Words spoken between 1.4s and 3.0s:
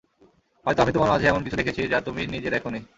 কিছু দেখেছি, যা তুমি নিজে দেখোনি।